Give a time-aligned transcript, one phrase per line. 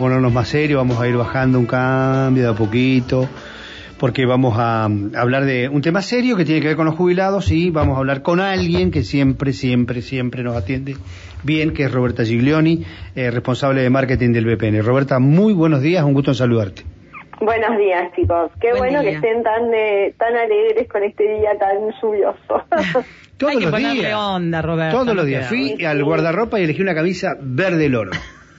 [0.00, 3.28] ponernos más serios, vamos a ir bajando un cambio de a poquito,
[3.98, 7.52] porque vamos a hablar de un tema serio que tiene que ver con los jubilados
[7.52, 10.96] y vamos a hablar con alguien que siempre, siempre, siempre nos atiende
[11.44, 12.84] bien, que es Roberta Giglioni,
[13.14, 14.82] eh, responsable de marketing del BPN.
[14.82, 16.82] Roberta, muy buenos días, un gusto en saludarte.
[17.38, 18.50] Buenos días, chicos.
[18.60, 22.64] Qué bueno que estén tan eh, tan alegres con este día tan lluvioso.
[23.38, 24.14] Todos Hay que los días.
[24.14, 24.98] onda, Roberto.
[24.98, 25.46] Todos los días.
[25.46, 28.10] Fui al guardarropa y elegí una camisa verde loro.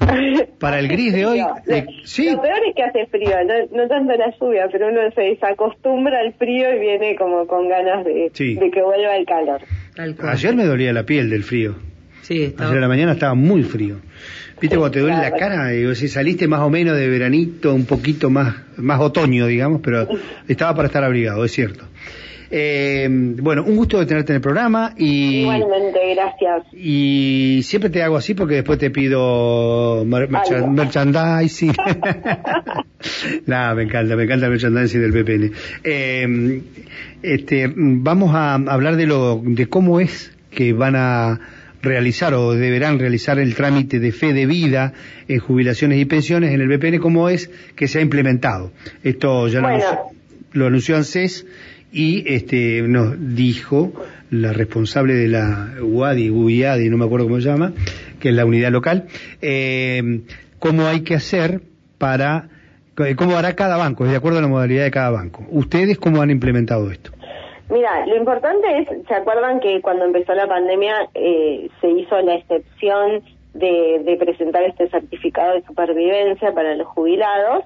[0.60, 3.76] Para el gris de hoy, Lo- eh, sí, Lo peor es que hace frío, no,
[3.82, 8.04] no tanto la lluvia, pero uno se desacostumbra al frío y viene como con ganas
[8.04, 8.54] de, Sí.
[8.54, 9.60] de que vuelva el calor.
[9.94, 10.30] Tal cual.
[10.30, 11.74] ayer me dolía la piel del frío.
[12.22, 13.96] Sí, estaba- Ayer a la mañana estaba muy frío.
[14.60, 15.68] ¿Viste cuando te duele la cara?
[15.68, 20.08] Digo, si saliste más o menos de veranito, un poquito más, más otoño, digamos, pero
[20.48, 21.84] estaba para estar abrigado, es cierto.
[22.50, 26.62] Eh, bueno, un gusto de tenerte en el programa y, Igualmente, gracias.
[26.72, 31.74] y siempre te hago así porque después te pido mer- merchandising.
[33.46, 35.52] Nada, me encanta, me encanta el merchandising del PPN.
[35.84, 36.60] Eh,
[37.22, 41.40] este, vamos a hablar de lo, de cómo es que van a
[41.82, 44.92] realizar o deberán realizar el trámite de fe de vida
[45.28, 48.72] en jubilaciones y pensiones en el BPN, cómo es que se ha implementado.
[49.04, 49.84] Esto ya lo, Bueno.
[49.84, 50.04] anunció,
[50.52, 51.46] lo anunció ANSES
[51.92, 53.92] y este nos dijo
[54.30, 57.72] la responsable de la UADI, UIADI, no me acuerdo cómo se llama,
[58.20, 59.06] que es la unidad local,
[59.40, 60.20] eh,
[60.58, 61.60] cómo hay que hacer
[61.98, 62.48] para,
[63.16, 65.44] cómo hará cada banco, de acuerdo a la modalidad de cada banco.
[65.50, 67.12] ¿Ustedes cómo han implementado esto?
[67.68, 72.36] Mira, lo importante es, ¿se acuerdan que cuando empezó la pandemia eh, se hizo la
[72.36, 73.22] excepción
[73.54, 77.64] de, de presentar este certificado de supervivencia para los jubilados?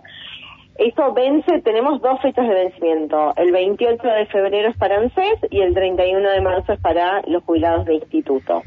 [0.80, 3.34] Eso vence, tenemos dos fechas de vencimiento.
[3.36, 7.44] El 28 de febrero es para ANSES y el 31 de marzo es para los
[7.44, 8.62] jubilados de instituto.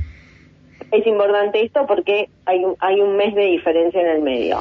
[0.92, 4.60] Es importante esto porque hay un, hay un mes de diferencia en el medio.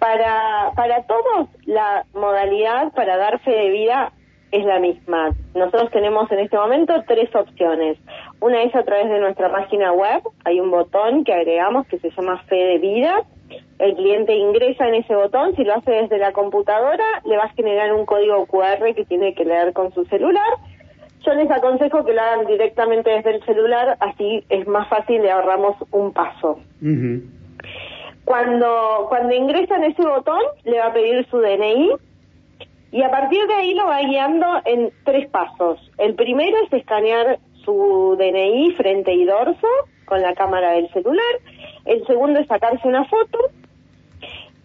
[0.00, 4.12] Para, para todos, la modalidad para dar fe de vida
[4.50, 5.30] es la misma.
[5.54, 7.98] Nosotros tenemos en este momento tres opciones.
[8.40, 12.10] Una es a través de nuestra página web, hay un botón que agregamos que se
[12.10, 13.22] llama Fe de Vida.
[13.78, 17.54] El cliente ingresa en ese botón, si lo hace desde la computadora, le va a
[17.54, 20.52] generar un código QR que tiene que leer con su celular.
[21.26, 25.30] Yo les aconsejo que lo hagan directamente desde el celular, así es más fácil, le
[25.30, 26.60] ahorramos un paso.
[28.24, 31.92] Cuando, cuando ingresa en ese botón, le va a pedir su DNI
[32.92, 35.80] y a partir de ahí lo va guiando en tres pasos.
[35.98, 39.66] El primero es escanear su DNI frente y dorso
[40.04, 41.34] con la cámara del celular.
[41.86, 43.38] El segundo es sacarse una foto.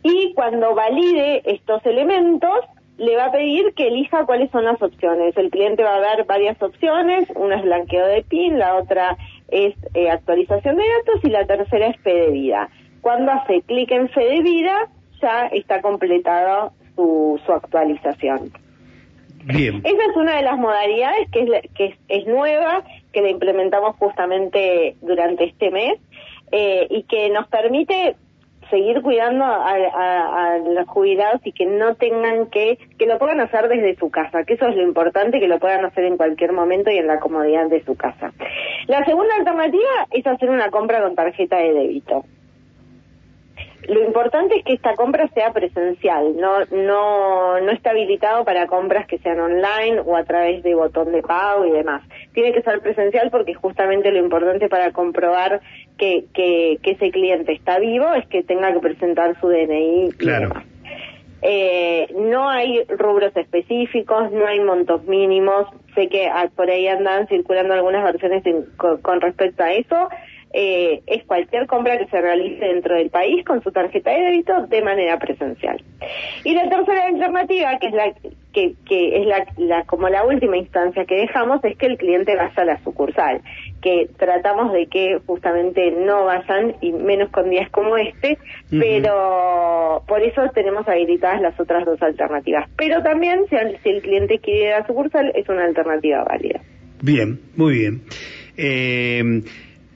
[0.03, 2.59] Y cuando valide estos elementos,
[2.97, 5.35] le va a pedir que elija cuáles son las opciones.
[5.37, 7.27] El cliente va a ver varias opciones.
[7.35, 9.17] Una es blanqueo de PIN, la otra
[9.49, 12.69] es eh, actualización de datos y la tercera es fe de vida.
[13.01, 14.89] Cuando hace clic en fe de vida,
[15.21, 18.51] ya está completada su, su actualización.
[19.45, 19.81] Bien.
[19.85, 22.83] Esa es una de las modalidades que es, la- que es, es nueva,
[23.13, 25.93] que la implementamos justamente durante este mes
[26.51, 28.17] eh, y que nos permite
[28.69, 33.96] seguir cuidando a, los jubilados y que no tengan que, que lo puedan hacer desde
[33.96, 36.97] su casa, que eso es lo importante, que lo puedan hacer en cualquier momento y
[36.97, 38.31] en la comodidad de su casa.
[38.88, 42.24] La segunda alternativa es hacer una compra con tarjeta de débito.
[43.89, 49.07] Lo importante es que esta compra sea presencial, no, no, no está habilitado para compras
[49.07, 52.03] que sean online o a través de botón de pago y demás.
[52.33, 55.61] Tiene que ser presencial porque justamente lo importante para comprobar
[55.97, 60.09] que, que, que ese cliente está vivo es que tenga que presentar su DNI y
[60.11, 60.50] Claro.
[60.50, 60.66] demás.
[61.41, 65.67] Eh, no hay rubros específicos, no hay montos mínimos.
[65.95, 70.09] Sé que por ahí andan circulando algunas versiones en- con, con respecto a eso.
[70.51, 74.65] Eh, es cualquier compra que se realice dentro del país con su tarjeta de débito
[74.65, 75.79] de manera presencial.
[76.43, 78.13] Y la tercera alternativa, que es la
[78.51, 82.35] que, que es la, la como la última instancia que dejamos, es que el cliente
[82.35, 83.41] vaya a la sucursal,
[83.79, 88.39] que tratamos de que justamente no vayan y menos con días como este,
[88.71, 92.68] pero por eso tenemos habilitadas las otras dos alternativas.
[92.75, 96.24] Pero también si, el- si el cliente quiere ir a la sucursal es una alternativa
[96.24, 96.59] válida.
[97.03, 98.01] Bien, muy bien.
[98.57, 99.41] Eh,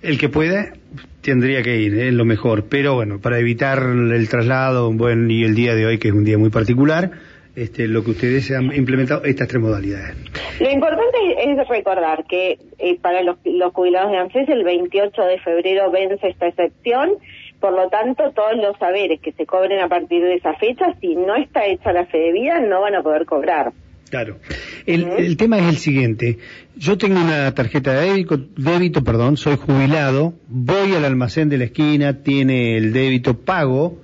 [0.03, 0.73] el que pueda
[1.21, 2.65] tendría que ir, es lo mejor.
[2.69, 6.25] Pero bueno, para evitar el traslado, bueno, y el día de hoy, que es un
[6.25, 7.11] día muy particular,
[7.55, 10.15] este, lo que ustedes han implementado, estas tres modalidades.
[10.59, 15.39] Lo importante es recordar que eh, para los, los jubilados de ANSES el 28 de
[15.39, 17.11] febrero vence esta excepción,
[17.59, 21.15] por lo tanto todos los saberes que se cobren a partir de esa fecha, si
[21.15, 23.71] no está hecha la fe de vida, no van a poder cobrar.
[24.13, 24.37] Claro.
[24.85, 26.37] El, tema es el siguiente.
[26.75, 31.63] Yo tengo una tarjeta de débito, débito, perdón, soy jubilado, voy al almacén de la
[31.63, 34.03] esquina, tiene el débito pago,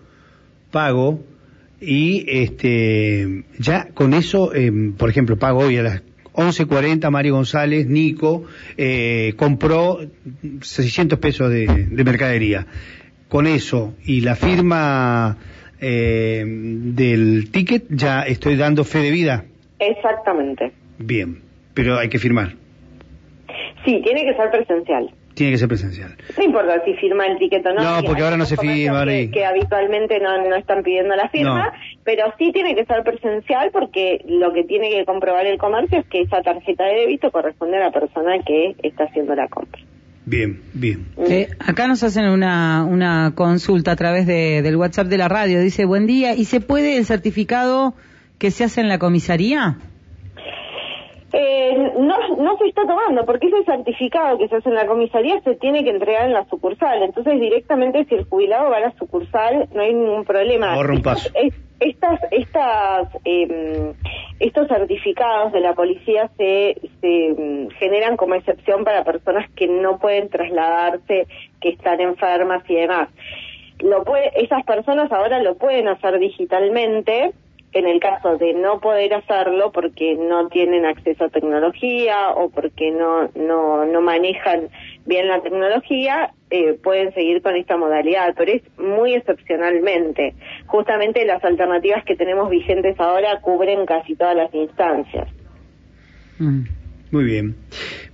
[0.72, 1.24] pago
[1.80, 6.02] y este ya con eso, em, por ejemplo, pago hoy a las
[6.34, 8.46] 11.40 Mario González, Nico,
[8.78, 10.00] eh, compró
[10.60, 11.68] 600 pesos de,
[12.04, 12.66] mercadería.
[13.28, 15.38] Con eso y la firma
[15.80, 19.46] eh, del ticket ya estoy dando fe de vida.
[19.80, 20.72] Exactamente.
[20.98, 21.42] Bien,
[21.74, 22.54] pero hay que firmar.
[23.86, 25.10] Sí, tiene que ser presencial.
[25.34, 26.16] Tiene que ser presencial.
[26.38, 27.82] No importa si firma el ticket o no.
[27.82, 29.06] No, porque ahora no se firma.
[29.06, 31.72] Que, que, habitualmente no, no están pidiendo la firma,
[32.04, 36.08] pero sí tiene que ser presencial porque lo que tiene que comprobar el comercio es
[36.08, 39.82] que esa tarjeta de débito corresponde a la persona que está haciendo la compra.
[40.26, 41.08] Bien, bien.
[41.18, 45.62] Eh, acá nos hacen una, una consulta a través de, del WhatsApp de la radio.
[45.62, 47.96] Dice, buen día, ¿y se puede el certificado
[48.40, 49.78] que se hace en la comisaría?
[51.32, 55.40] Eh, no, no se está tomando, porque ese certificado que se hace en la comisaría
[55.42, 57.04] se tiene que entregar en la sucursal.
[57.04, 60.76] Entonces, directamente, si el jubilado va a la sucursal, no hay ningún problema.
[61.80, 63.94] Estas, estas, eh,
[64.40, 70.00] estos certificados de la policía se, se mm, generan como excepción para personas que no
[70.00, 71.28] pueden trasladarse,
[71.62, 73.10] que están enfermas y demás.
[73.80, 77.32] Lo puede, esas personas ahora lo pueden hacer digitalmente,
[77.74, 82.92] en el caso de no poder hacerlo porque no tienen acceso a tecnología o porque
[82.92, 84.70] no, no, no manejan
[85.06, 90.34] bien la tecnología, eh, pueden seguir con esta modalidad, pero es muy excepcionalmente.
[90.66, 95.28] Justamente las alternativas que tenemos vigentes ahora cubren casi todas las instancias.
[96.40, 96.64] Mm.
[97.12, 97.56] Muy bien.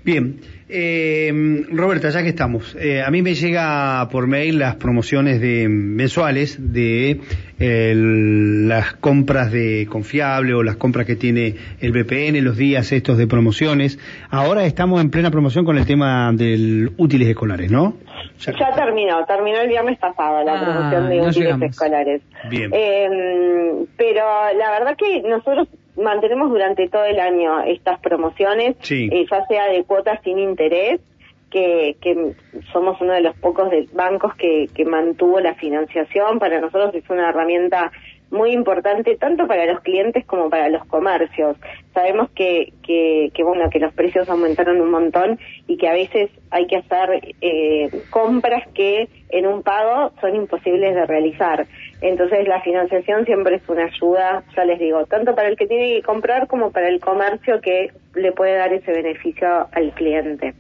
[0.04, 0.40] Bien.
[0.68, 1.32] Eh,
[1.72, 6.58] Roberta, ya que estamos, eh, a mí me llega por mail las promociones de mensuales
[6.74, 7.22] de
[7.58, 13.28] las compras de confiable o las compras que tiene el VPN, los días estos de
[13.28, 14.00] promociones.
[14.30, 17.98] Ahora estamos en plena promoción con el tema de útiles escolares, ¿no?
[18.40, 22.22] Ya, terminó, terminó el viernes pasado la ah, promoción de útiles escolares.
[22.50, 22.72] Bien.
[22.74, 24.26] Eh, pero
[24.58, 25.68] la verdad que nosotros
[25.98, 31.02] mantenemos durante todo el año estas promociones, eh, ya sea de cuotas sin interés,
[31.50, 32.34] que, que
[32.74, 36.40] somos uno de los pocos de bancos que, que mantuvo la financiación.
[36.40, 37.92] Para nosotros es una herramienta
[38.32, 41.58] muy importante tanto para los clientes como para los comercios.
[41.94, 46.30] Sabemos que, que, que, bueno que los precios aumentaron un montón y que a veces
[46.52, 51.68] hay que hacer eh, compras que en un pago son imposibles de realizar.
[52.02, 55.96] Entonces la financiación siempre es una ayuda, ya les digo, tanto para el que tiene
[55.96, 60.54] que comprar como para el comercio que le puede dar ese beneficio al cliente.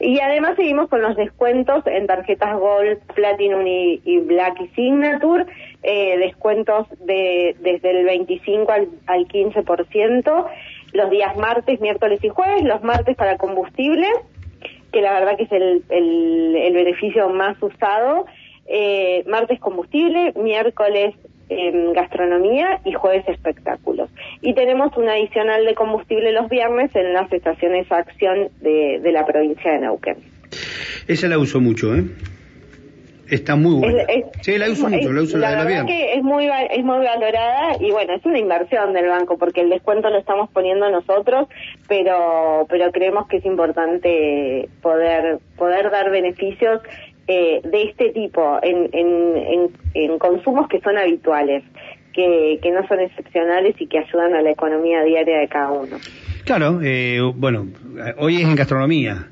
[0.00, 5.46] Y además seguimos con los descuentos en tarjetas Gold, Platinum y, Black y Signature,
[5.82, 10.50] eh, descuentos de desde el 25 al, al 15%
[10.92, 14.06] los días martes, miércoles y jueves, los martes para combustible,
[14.92, 15.82] que la verdad que es el,
[16.72, 18.26] beneficio más usado,
[18.74, 21.14] eh, martes combustible, miércoles
[21.50, 24.08] eh, gastronomía y jueves espectáculos.
[24.40, 29.26] Y tenemos un adicional de combustible los viernes en las estaciones acción de, de la
[29.26, 30.16] provincia de Neuquén.
[31.06, 32.04] Esa la uso mucho, ¿eh?
[33.28, 34.04] Está muy buena.
[34.42, 37.76] sí, la uso mucho, la uso la, la, verdad que es muy, es muy valorada
[37.80, 41.48] y bueno, es una inversión del banco porque el descuento lo estamos poniendo nosotros,
[41.88, 46.82] pero, pero creemos que es importante poder, poder dar beneficios
[47.26, 51.62] eh, de este tipo en, en, en, consumos que son habituales,
[52.12, 55.98] que, que no son excepcionales y que ayudan a la economía diaria de cada uno.
[56.44, 57.68] Claro, eh, bueno,
[58.18, 59.28] hoy es en gastronomía.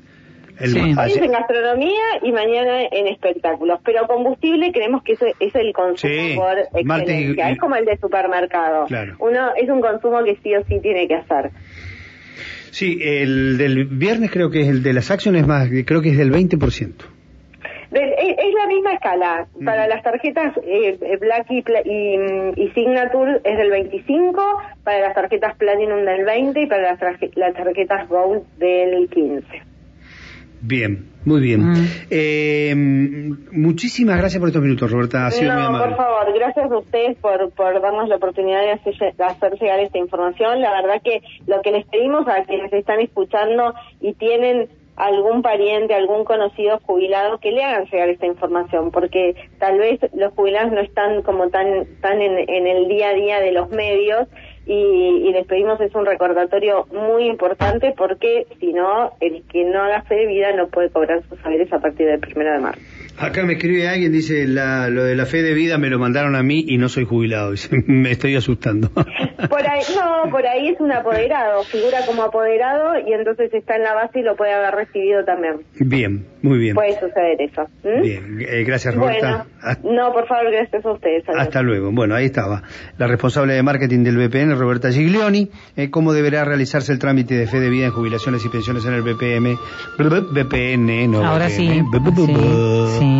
[0.61, 5.73] Hoy es en gastronomía y mañana en espectáculos, pero combustible creemos que eso es el
[5.73, 8.85] consumo por excelencia, es como el de supermercado.
[9.19, 11.51] Uno es un consumo que sí o sí tiene que hacer.
[12.69, 16.17] Sí, el del viernes creo que es el de las acciones más, creo que es
[16.17, 16.93] del 20%
[17.99, 19.47] es, la misma escala.
[19.65, 24.41] Para las tarjetas eh, Black y, y, Signature es del 25,
[24.83, 29.45] para las tarjetas Platinum del 20 y para las, tarjetas Gold del 15.
[30.63, 31.71] Bien, muy bien.
[31.71, 31.87] Mm.
[32.11, 32.75] Eh,
[33.51, 35.29] muchísimas gracias por estos minutos, Roberta.
[35.41, 39.53] no, por favor, gracias a ustedes por, por darnos la oportunidad de hacer, de hacer,
[39.59, 40.61] llegar esta información.
[40.61, 44.69] La verdad que lo que les pedimos a quienes están escuchando y tienen
[45.01, 50.31] algún pariente, algún conocido jubilado que le hagan llegar esta información, porque tal vez los
[50.33, 54.27] jubilados no están como tan, tan en, el día a día de los medios
[54.67, 60.03] y, les pedimos es un recordatorio muy importante porque si no, el que no haga
[60.03, 62.81] fe de vida no puede cobrar sus saberes a partir del primero de marzo.
[63.21, 66.35] Acá me escribe alguien, dice, la, lo de la fe de vida me lo mandaron
[66.35, 67.51] a mí y no soy jubilado.
[67.51, 68.89] Dice, me estoy asustando.
[69.49, 73.81] Por ahí, no, por ahí es un apoderado, figura como apoderado y entonces está en
[73.83, 75.55] la base y lo puede haber recibido también.
[75.79, 76.75] Bien, muy bien.
[76.75, 77.67] Puede suceder eso.
[77.83, 79.47] Bien, eh, gracias Roberta.
[79.81, 81.23] Bueno, no, por favor, gracias a ustedes.
[81.27, 81.41] adiós.
[81.41, 81.91] Hasta luego.
[81.91, 82.61] Bueno, ahí estaba.
[82.99, 85.49] La responsable de marketing del BPN, Roberta Giglioni.
[85.75, 88.93] Eh, ¿Cómo deberá realizarse el trámite de fe de vida en jubilaciones y pensiones en
[88.93, 89.57] el BPM?
[89.97, 91.49] BPN, no Ahora BPM.
[91.49, 91.81] sí.
[91.91, 93.10] B- b- b- Sí, sí.